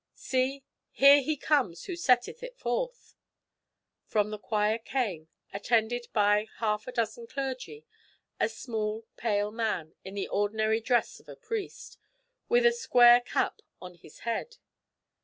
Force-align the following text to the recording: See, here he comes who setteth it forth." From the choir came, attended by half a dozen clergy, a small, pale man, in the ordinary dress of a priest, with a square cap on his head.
See, 0.15 0.63
here 0.89 1.21
he 1.21 1.37
comes 1.37 1.85
who 1.85 1.95
setteth 1.95 2.41
it 2.41 2.57
forth." 2.57 3.13
From 4.07 4.31
the 4.31 4.39
choir 4.39 4.79
came, 4.79 5.27
attended 5.53 6.07
by 6.11 6.47
half 6.57 6.87
a 6.87 6.91
dozen 6.91 7.27
clergy, 7.27 7.85
a 8.39 8.49
small, 8.49 9.05
pale 9.15 9.51
man, 9.51 9.93
in 10.03 10.15
the 10.15 10.27
ordinary 10.27 10.81
dress 10.81 11.19
of 11.19 11.29
a 11.29 11.35
priest, 11.35 11.99
with 12.49 12.65
a 12.65 12.71
square 12.73 13.19
cap 13.21 13.61
on 13.79 13.93
his 13.93 14.21
head. 14.21 14.57